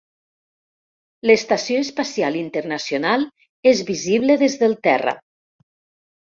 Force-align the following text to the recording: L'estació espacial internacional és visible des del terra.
L'estació 1.29 1.81
espacial 1.87 2.37
internacional 2.39 3.27
és 3.73 3.85
visible 3.91 4.39
des 4.45 4.57
del 4.65 4.75
terra. 4.89 5.15